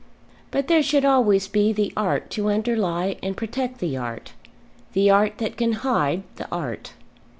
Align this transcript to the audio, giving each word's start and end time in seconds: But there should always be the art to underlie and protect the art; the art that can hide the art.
But 0.49 0.67
there 0.67 0.81
should 0.81 1.05
always 1.05 1.47
be 1.47 1.71
the 1.71 1.93
art 1.95 2.31
to 2.31 2.49
underlie 2.49 3.17
and 3.21 3.37
protect 3.37 3.77
the 3.77 3.97
art; 3.97 4.33
the 4.93 5.11
art 5.11 5.37
that 5.37 5.57
can 5.57 5.73
hide 5.73 6.23
the 6.37 6.49
art. 6.51 6.93